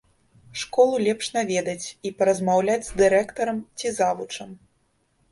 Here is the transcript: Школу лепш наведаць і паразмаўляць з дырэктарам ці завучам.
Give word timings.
Школу 0.59 0.95
лепш 1.07 1.27
наведаць 1.35 1.87
і 2.09 2.11
паразмаўляць 2.21 2.77
з 2.87 2.95
дырэктарам 3.01 3.59
ці 3.77 3.91
завучам. 3.99 4.49